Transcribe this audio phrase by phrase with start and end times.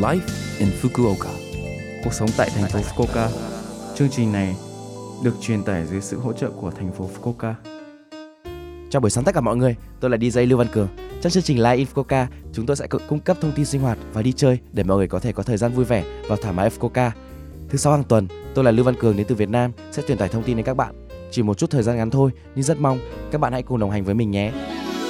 [0.00, 0.20] Life
[0.58, 1.30] in Fukuoka.
[2.04, 3.28] Cuộc sống tại thành phố Fukuoka.
[3.94, 4.56] Chương trình này
[5.24, 7.54] được truyền tải dưới sự hỗ trợ của thành phố Fukuoka.
[8.90, 10.88] Chào buổi sáng tất cả mọi người, tôi là DJ Lưu Văn Cường.
[11.20, 13.98] Trong chương trình Live in Fukuoka, chúng tôi sẽ cung cấp thông tin sinh hoạt
[14.12, 16.54] và đi chơi để mọi người có thể có thời gian vui vẻ và thoải
[16.54, 17.10] mái Fukuoka.
[17.68, 20.18] Thứ sáu hàng tuần, tôi là Lưu Văn Cường đến từ Việt Nam sẽ truyền
[20.18, 21.08] tải thông tin đến các bạn.
[21.30, 22.98] Chỉ một chút thời gian ngắn thôi, nhưng rất mong
[23.30, 24.52] các bạn hãy cùng đồng hành với mình nhé.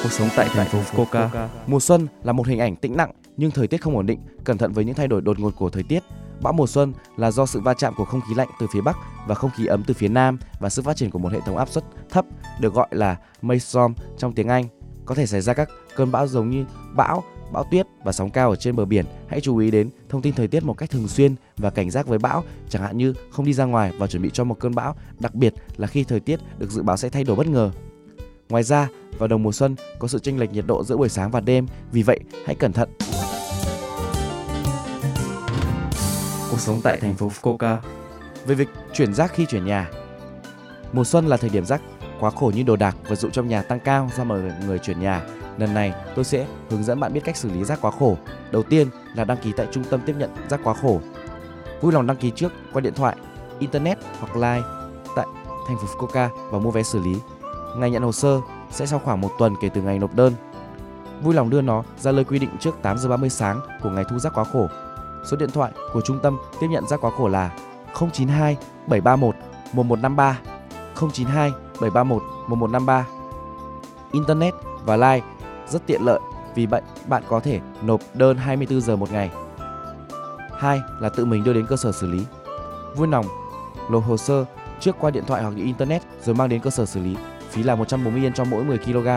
[0.02, 1.48] Cuộc sống tại thành phố Fukuoka.
[1.66, 4.58] Mùa xuân là một hình ảnh tĩnh lặng nhưng thời tiết không ổn định, cẩn
[4.58, 6.02] thận với những thay đổi đột ngột của thời tiết.
[6.42, 8.96] Bão mùa xuân là do sự va chạm của không khí lạnh từ phía bắc
[9.26, 11.56] và không khí ấm từ phía nam và sự phát triển của một hệ thống
[11.56, 12.24] áp suất thấp
[12.60, 14.64] được gọi là mây storm trong tiếng Anh.
[15.04, 16.64] Có thể xảy ra các cơn bão giống như
[16.96, 19.04] bão, bão tuyết và sóng cao ở trên bờ biển.
[19.28, 22.06] Hãy chú ý đến thông tin thời tiết một cách thường xuyên và cảnh giác
[22.06, 24.74] với bão, chẳng hạn như không đi ra ngoài và chuẩn bị cho một cơn
[24.74, 27.70] bão, đặc biệt là khi thời tiết được dự báo sẽ thay đổi bất ngờ.
[28.48, 31.30] Ngoài ra, vào đầu mùa xuân có sự chênh lệch nhiệt độ giữa buổi sáng
[31.30, 32.88] và đêm, vì vậy hãy cẩn thận.
[36.60, 37.76] Cuộc sống tại thành phố Fukuoka.
[38.46, 39.90] Về việc chuyển rác khi chuyển nhà.
[40.92, 41.80] Mùa xuân là thời điểm rác
[42.20, 45.00] quá khổ như đồ đạc, vật dụng trong nhà tăng cao do mọi người chuyển
[45.00, 45.22] nhà.
[45.58, 48.16] Lần này tôi sẽ hướng dẫn bạn biết cách xử lý rác quá khổ.
[48.50, 51.00] Đầu tiên là đăng ký tại trung tâm tiếp nhận rác quá khổ.
[51.80, 53.16] Vui lòng đăng ký trước qua điện thoại,
[53.58, 54.68] internet hoặc line
[55.16, 55.26] tại
[55.68, 57.16] thành phố Fukuoka và mua vé xử lý.
[57.76, 58.40] Ngày nhận hồ sơ
[58.70, 60.32] sẽ sau khoảng một tuần kể từ ngày nộp đơn.
[61.22, 64.04] Vui lòng đưa nó ra lời quy định trước 8 giờ 30 sáng của ngày
[64.10, 64.68] thu rác quá khổ.
[65.24, 67.50] Số điện thoại của trung tâm tiếp nhận rác quá khổ là
[68.12, 69.34] 092 731
[69.72, 70.38] 1153
[71.12, 73.06] 092 731 1153.
[74.12, 74.54] Internet
[74.84, 75.26] và Line
[75.68, 76.20] rất tiện lợi
[76.54, 79.30] vì vậy bạn có thể nộp đơn 24 giờ một ngày.
[80.58, 82.24] Hai là tự mình đưa đến cơ sở xử lý.
[82.96, 83.26] Vui lòng
[83.90, 84.44] nộp hồ sơ
[84.80, 87.16] trước qua điện thoại hoặc internet rồi mang đến cơ sở xử lý
[87.50, 89.08] phí là 140 yên cho mỗi 10 kg.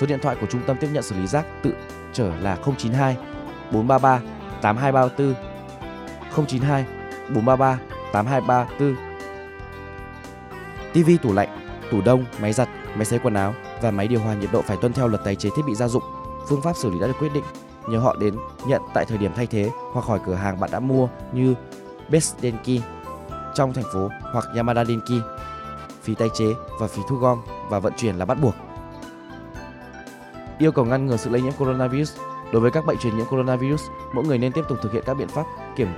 [0.00, 1.72] Số điện thoại của trung tâm tiếp nhận xử lý rác tự
[2.12, 3.16] chở là 092
[3.72, 4.20] 433
[4.62, 6.84] 8234 092
[7.34, 7.78] 433
[8.12, 8.96] 8234
[10.92, 11.48] TV tủ lạnh,
[11.90, 14.76] tủ đông, máy giặt, máy sấy quần áo và máy điều hòa nhiệt độ phải
[14.76, 16.02] tuân theo luật tái chế thiết bị gia dụng.
[16.48, 17.44] Phương pháp xử lý đã được quyết định.
[17.88, 20.80] Nhờ họ đến nhận tại thời điểm thay thế hoặc khỏi cửa hàng bạn đã
[20.80, 21.54] mua như
[22.08, 22.82] Best Denki
[23.54, 25.22] trong thành phố hoặc Yamada Denki
[26.02, 26.46] phí tái chế
[26.80, 28.54] và phí thu gom và vận chuyển là bắt buộc.
[30.58, 32.16] Yêu cầu ngăn ngừa sự lây nhiễm coronavirus.
[32.52, 33.82] Đối với các bệnh truyền nhiễm coronavirus,
[34.14, 35.46] mỗi người nên tiếp tục thực hiện các biện pháp
[35.76, 35.88] kiểm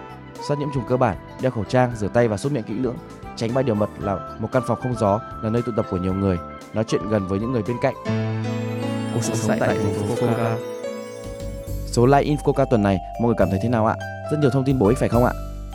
[0.49, 2.97] soát nhiễm trùng cơ bản, đeo khẩu trang, rửa tay và súc miệng kỹ lưỡng.
[3.37, 5.97] Tránh bay điều mật là một căn phòng không gió là nơi tụ tập của
[5.97, 6.39] nhiều người,
[6.75, 7.95] nói chuyện gần với những người bên cạnh.
[9.15, 10.57] Cuộc sống tại thành phố Fukuoka.
[11.87, 13.97] Số like Infoca tuần này mọi người cảm thấy thế nào ạ?
[14.31, 15.33] Rất nhiều thông tin bổ ích phải không ạ?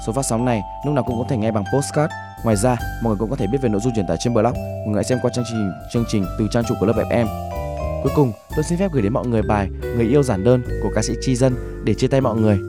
[0.08, 2.14] Số phát sóng này lúc nào cũng có thể nghe bằng postcard
[2.44, 4.54] Ngoài ra, mọi người cũng có thể biết về nội dung truyền tải trên blog.
[4.54, 7.59] Mọi người hãy xem qua chương trình chương trình từ trang chủ của lớp FM.
[8.04, 10.90] Cuối cùng, tôi xin phép gửi đến mọi người bài Người yêu giản đơn của
[10.96, 12.60] ca sĩ Chi Dân để chia tay mọi người.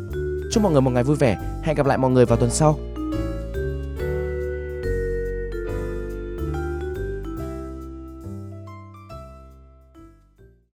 [0.52, 1.38] Chúc mọi người một ngày vui vẻ.
[1.62, 2.78] Hẹn gặp lại mọi người vào tuần sau.